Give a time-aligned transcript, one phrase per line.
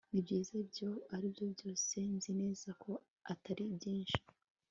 [0.11, 2.91] nibyiza ibyo aribyo byose nzi neza ko
[3.33, 4.19] atari byinshi